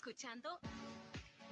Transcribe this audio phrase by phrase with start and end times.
[0.00, 0.58] escuchando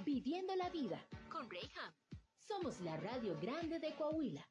[0.06, 0.98] Viviendo la vida.
[1.28, 1.92] con Rayham.
[2.38, 4.42] Somos la radio grande de Coahuila.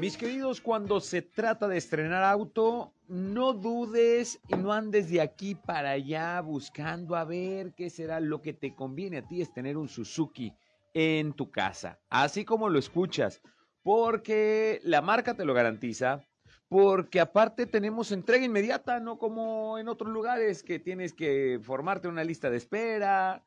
[0.00, 5.54] Mis queridos, cuando se trata de estrenar auto, no dudes y no andes de aquí
[5.54, 9.76] para allá buscando a ver qué será lo que te conviene a ti es tener
[9.76, 10.54] un Suzuki
[10.94, 13.42] en tu casa, así como lo escuchas,
[13.82, 16.26] porque la marca te lo garantiza,
[16.68, 22.24] porque aparte tenemos entrega inmediata, no como en otros lugares que tienes que formarte una
[22.24, 23.44] lista de espera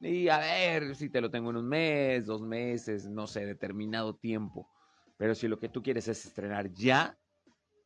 [0.00, 4.14] y a ver si te lo tengo en un mes, dos meses, no sé, determinado
[4.16, 4.68] tiempo.
[5.16, 7.18] Pero si lo que tú quieres es estrenar ya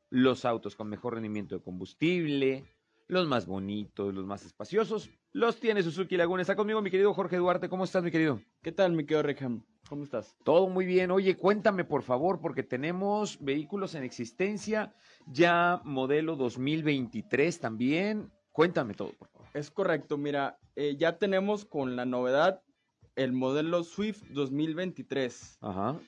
[0.08, 2.75] los autos con mejor rendimiento de combustible,
[3.08, 6.42] los más bonitos, los más espaciosos, los tiene Suzuki Laguna.
[6.42, 7.68] Está conmigo mi querido Jorge Duarte.
[7.68, 8.40] ¿Cómo estás, mi querido?
[8.62, 9.64] ¿Qué tal, mi querido Rayham?
[9.88, 10.36] ¿Cómo estás?
[10.44, 11.10] Todo muy bien.
[11.10, 14.94] Oye, cuéntame por favor, porque tenemos vehículos en existencia,
[15.26, 18.32] ya modelo 2023 también.
[18.50, 19.46] Cuéntame todo, por favor.
[19.54, 22.62] Es correcto, mira, eh, ya tenemos con la novedad
[23.14, 25.58] el modelo Swift 2023.
[25.60, 26.00] Ajá.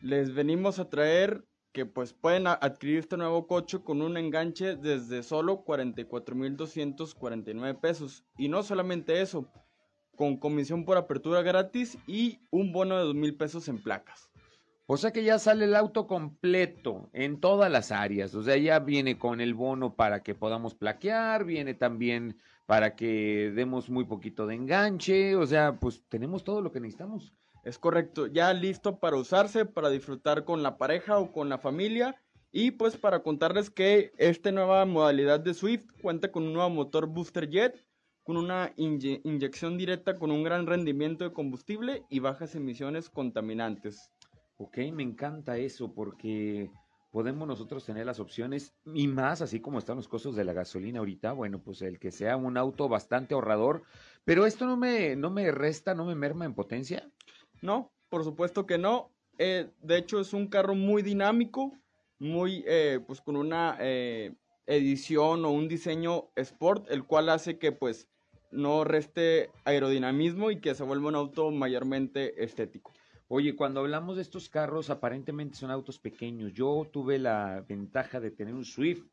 [0.00, 5.22] Les venimos a traer que pues pueden adquirir este nuevo coche con un enganche desde
[5.22, 8.24] solo 44.249 pesos.
[8.36, 9.50] Y no solamente eso,
[10.16, 14.30] con comisión por apertura gratis y un bono de 2.000 pesos en placas.
[14.92, 18.34] O sea que ya sale el auto completo en todas las áreas.
[18.34, 23.52] O sea, ya viene con el bono para que podamos plaquear, viene también para que
[23.54, 25.36] demos muy poquito de enganche.
[25.36, 27.32] O sea, pues tenemos todo lo que necesitamos.
[27.64, 32.16] Es correcto, ya listo para usarse, para disfrutar con la pareja o con la familia.
[32.52, 37.06] Y pues para contarles que esta nueva modalidad de Swift cuenta con un nuevo motor
[37.06, 37.86] Booster Jet,
[38.24, 44.10] con una inye- inyección directa con un gran rendimiento de combustible y bajas emisiones contaminantes.
[44.56, 46.70] Ok, me encanta eso porque
[47.12, 50.98] podemos nosotros tener las opciones y más así como están los costos de la gasolina
[50.98, 53.82] ahorita, bueno, pues el que sea un auto bastante ahorrador,
[54.24, 57.10] pero esto no me, no me resta, no me merma en potencia.
[57.62, 59.10] No, por supuesto que no.
[59.38, 61.72] Eh, de hecho es un carro muy dinámico,
[62.18, 64.34] muy eh, pues con una eh,
[64.66, 68.08] edición o un diseño sport, el cual hace que pues
[68.50, 72.92] no reste aerodinamismo y que se vuelva un auto mayormente estético.
[73.28, 76.52] Oye, cuando hablamos de estos carros, aparentemente son autos pequeños.
[76.52, 79.06] Yo tuve la ventaja de tener un Swift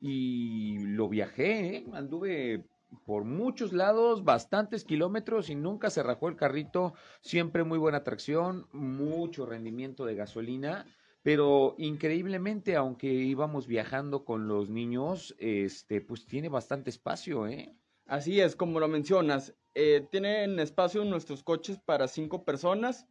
[0.00, 1.86] y lo viajé, ¿eh?
[1.94, 2.66] anduve
[3.04, 6.94] por muchos lados, bastantes kilómetros y nunca se rajó el carrito.
[7.20, 10.86] Siempre muy buena tracción, mucho rendimiento de gasolina.
[11.22, 17.74] Pero increíblemente, aunque íbamos viajando con los niños, este, pues tiene bastante espacio, ¿eh?
[18.06, 23.06] Así es, como lo mencionas, eh, tienen espacio nuestros coches para cinco personas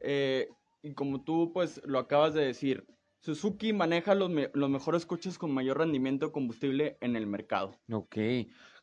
[0.00, 0.48] eh,
[0.82, 2.86] y como tú pues lo acabas de decir,
[3.20, 7.78] Suzuki maneja los, me- los mejores coches con mayor rendimiento de combustible en el mercado.
[7.92, 8.16] Ok.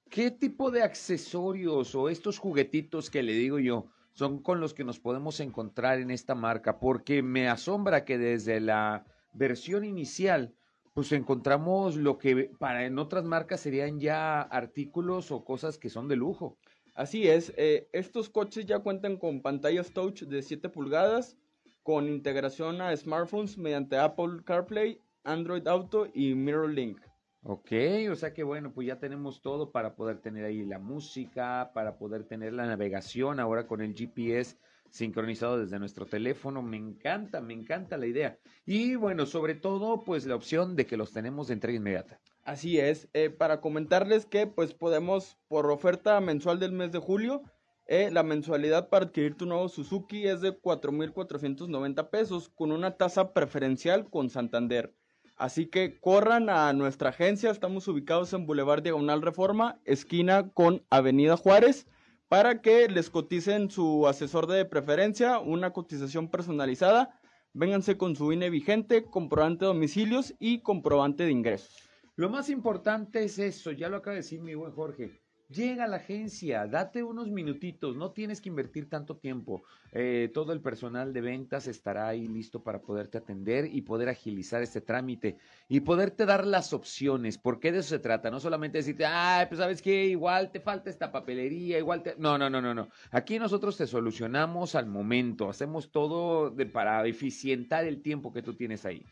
[0.09, 4.83] ¿Qué tipo de accesorios o estos juguetitos que le digo yo son con los que
[4.83, 6.79] nos podemos encontrar en esta marca?
[6.79, 10.55] Porque me asombra que desde la versión inicial,
[10.93, 16.07] pues encontramos lo que para en otras marcas serían ya artículos o cosas que son
[16.07, 16.57] de lujo.
[16.93, 21.35] Así es, eh, estos coches ya cuentan con pantallas touch de 7 pulgadas,
[21.83, 27.01] con integración a smartphones mediante Apple CarPlay, Android Auto y MirrorLink.
[27.47, 27.71] Ok,
[28.11, 31.99] o sea que bueno, pues ya tenemos todo para poder tener ahí la música, para
[31.99, 34.57] poder tener la navegación ahora con el GPS
[34.89, 36.63] sincronizado desde nuestro teléfono.
[36.63, 38.39] Me encanta, me encanta la idea.
[38.65, 42.19] Y bueno, sobre todo, pues la opción de que los tenemos de entrega inmediata.
[42.45, 47.43] Así es, eh, para comentarles que pues podemos, por oferta mensual del mes de julio,
[47.85, 53.33] eh, la mensualidad para adquirir tu nuevo Suzuki es de 4.490 pesos con una tasa
[53.33, 54.95] preferencial con Santander.
[55.35, 61.35] Así que corran a nuestra agencia, estamos ubicados en Boulevard Diagonal Reforma, esquina con Avenida
[61.35, 61.87] Juárez,
[62.29, 67.19] para que les coticen su asesor de preferencia, una cotización personalizada.
[67.53, 71.89] Vénganse con su INE vigente, comprobante de domicilios y comprobante de ingresos.
[72.15, 75.21] Lo más importante es eso, ya lo acaba de decir mi buen Jorge.
[75.47, 79.61] Llega a la agencia, date unos minutitos, no tienes que invertir tanto tiempo.
[79.91, 84.63] Eh, todo el personal de ventas estará ahí listo para poderte atender y poder agilizar
[84.63, 85.37] este trámite
[85.69, 89.59] y poderte dar las opciones, porque de eso se trata, no solamente decirte, ay, pues
[89.59, 92.15] sabes qué, igual te falta esta papelería, igual te...
[92.17, 92.89] No, no, no, no, no.
[93.11, 98.55] Aquí nosotros te solucionamos al momento, hacemos todo de, para eficientar el tiempo que tú
[98.55, 99.05] tienes ahí.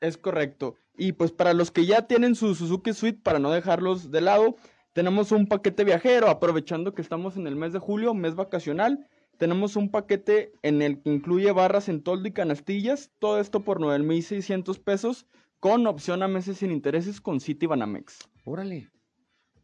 [0.00, 0.76] Es correcto.
[0.98, 4.56] Y pues para los que ya tienen su Suzuki Suite, para no dejarlos de lado,
[4.96, 9.06] tenemos un paquete viajero, aprovechando que estamos en el mes de julio, mes vacacional,
[9.36, 13.78] tenemos un paquete en el que incluye barras en toldo y canastillas, todo esto por
[13.78, 15.26] 9,600 pesos,
[15.60, 18.26] con opción a meses sin intereses con City Banamex.
[18.46, 18.88] Órale.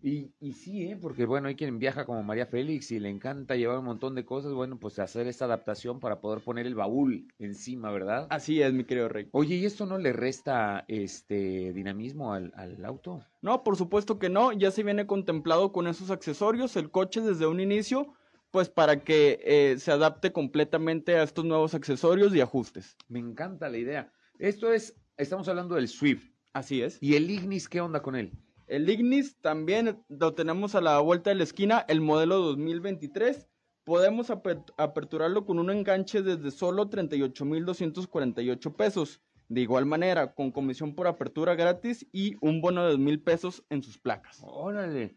[0.02, 0.99] Y, y sí, ¿eh?
[1.00, 4.25] porque bueno, hay quien viaja como María Félix y le encanta llevar un montón de
[4.25, 8.26] cosas, bueno, pues hacer esta adaptación para poder poner el baúl encima, ¿verdad?
[8.31, 9.28] Así es, mi querido Rey.
[9.31, 13.25] Oye, ¿y esto no le resta este dinamismo al, al auto?
[13.40, 17.46] No, por supuesto que no, ya se viene contemplado con esos accesorios, el coche desde
[17.46, 18.12] un inicio,
[18.50, 22.96] pues para que eh, se adapte completamente a estos nuevos accesorios y ajustes.
[23.08, 24.12] Me encanta la idea.
[24.38, 26.31] Esto es, estamos hablando del Swift.
[26.52, 26.98] Así es.
[27.00, 28.32] ¿Y el Ignis qué onda con él?
[28.66, 33.48] El Ignis también lo tenemos a la vuelta de la esquina, el modelo 2023.
[33.84, 39.20] Podemos aper- aperturarlo con un enganche desde solo 38,248 pesos.
[39.48, 43.82] De igual manera, con comisión por apertura gratis y un bono de mil pesos en
[43.82, 44.40] sus placas.
[44.42, 45.16] Órale.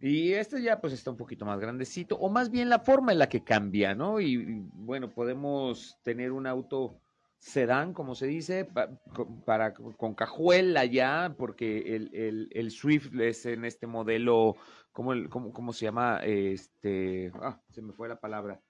[0.00, 3.18] Y este ya pues está un poquito más grandecito, o más bien la forma en
[3.18, 4.20] la que cambia, ¿no?
[4.20, 4.44] Y,
[4.74, 7.00] bueno, podemos tener un auto
[7.38, 8.90] sedán, como se dice, pa-
[9.44, 14.56] para, con cajuela ya, porque el, el, el Swift es en este modelo,
[14.92, 16.20] ¿cómo, el- cómo, se llama?
[16.24, 18.60] Este, ah, se me fue la palabra.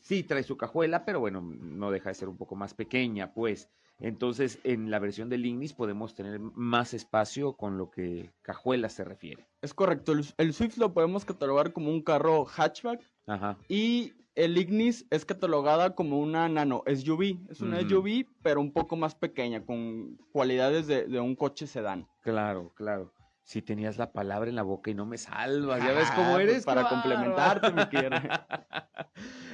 [0.00, 3.68] Sí, trae su cajuela, pero bueno, no deja de ser un poco más pequeña, pues.
[4.00, 9.04] Entonces, en la versión del Ignis podemos tener más espacio con lo que cajuela se
[9.04, 9.48] refiere.
[9.60, 13.58] Es correcto, el, el Swift lo podemos catalogar como un carro hatchback Ajá.
[13.68, 17.38] y el Ignis es catalogada como una nano SUV.
[17.50, 17.88] Es una Ujú.
[17.88, 22.06] SUV, pero un poco más pequeña, con cualidades de, de un coche sedán.
[22.22, 23.12] Claro, claro.
[23.42, 26.42] Si tenías la palabra en la boca y no me salvas, ya ves cómo Ah,
[26.42, 26.54] eres.
[26.56, 28.20] pues para qué complementarte, mi bárbaro.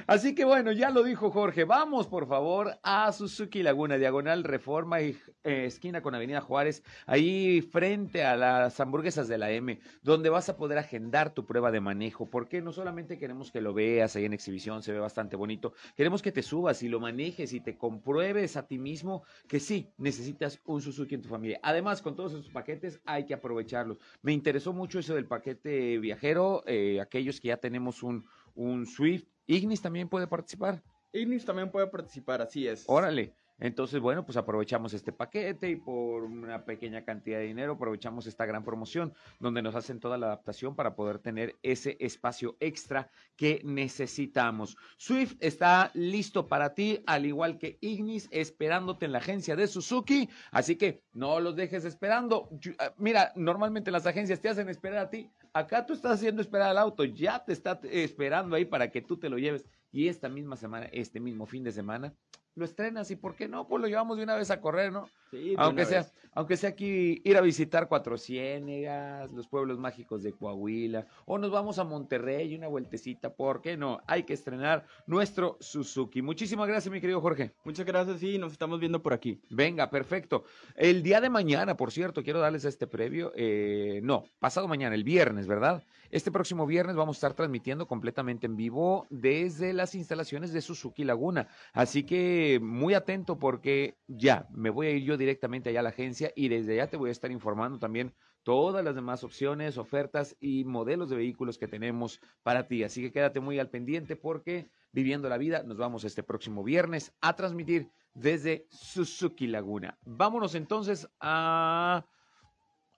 [0.07, 1.63] Así que bueno, ya lo dijo Jorge.
[1.63, 7.61] Vamos, por favor, a Suzuki Laguna, diagonal Reforma y eh, esquina con Avenida Juárez, ahí
[7.61, 11.81] frente a las hamburguesas de la M, donde vas a poder agendar tu prueba de
[11.81, 12.29] manejo.
[12.29, 15.73] Porque no solamente queremos que lo veas ahí en exhibición, se ve bastante bonito.
[15.95, 19.91] Queremos que te subas y lo manejes y te compruebes a ti mismo que sí
[19.97, 21.59] necesitas un Suzuki en tu familia.
[21.63, 23.97] Además, con todos esos paquetes hay que aprovecharlos.
[24.21, 28.23] Me interesó mucho eso del paquete viajero, eh, aquellos que ya tenemos un,
[28.53, 29.34] un Swift.
[29.47, 30.81] Ignis también puede participar.
[31.13, 32.83] Ignis también puede participar, así es.
[32.87, 33.33] Órale.
[33.57, 38.45] Entonces, bueno, pues aprovechamos este paquete y por una pequeña cantidad de dinero aprovechamos esta
[38.45, 43.61] gran promoción donde nos hacen toda la adaptación para poder tener ese espacio extra que
[43.63, 44.75] necesitamos.
[44.97, 50.29] Swift está listo para ti, al igual que Ignis, esperándote en la agencia de Suzuki.
[50.51, 52.49] Así que no los dejes esperando.
[52.77, 55.31] Ah, Mira, normalmente las agencias te hacen esperar a ti.
[55.55, 59.15] Acá tú estás haciendo esperar al auto, ya te está esperando ahí para que tú
[59.15, 59.65] te lo lleves.
[59.89, 62.13] Y esta misma semana, este mismo fin de semana,
[62.55, 63.67] lo estrenas y ¿por qué no?
[63.67, 65.09] Pues lo llevamos de una vez a correr, ¿no?
[65.31, 66.13] Sí, de Aunque una sea, vez.
[66.31, 71.51] aunque sea aquí ir a visitar Cuatro Ciénegas, los pueblos mágicos de Coahuila, o nos
[71.51, 73.99] vamos a Monterrey una vueltecita, ¿por qué no?
[74.07, 76.21] Hay que estrenar nuestro Suzuki.
[76.21, 77.51] Muchísimas gracias, mi querido Jorge.
[77.65, 79.41] Muchas gracias, sí, nos estamos viendo por aquí.
[79.49, 80.45] Venga, perfecto.
[80.75, 83.33] El día de mañana, por cierto, quiero darles este previo.
[83.35, 85.83] eh, no, pasado mañana, el viernes, ¿verdad?
[86.11, 91.03] Este próximo viernes vamos a estar transmitiendo completamente en vivo desde las instalaciones de Suzuki
[91.03, 91.47] Laguna.
[91.73, 95.89] Así que muy atento porque ya me voy a ir yo directamente allá a la
[95.89, 98.13] agencia y desde allá te voy a estar informando también
[98.43, 102.83] todas las demás opciones, ofertas y modelos de vehículos que tenemos para ti.
[102.83, 107.13] Así que quédate muy al pendiente porque viviendo la vida nos vamos este próximo viernes
[107.21, 109.97] a transmitir desde Suzuki Laguna.
[110.05, 112.05] Vámonos entonces a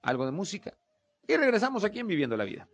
[0.02, 0.78] algo de música
[1.28, 2.68] y regresamos aquí en Viviendo la Vida.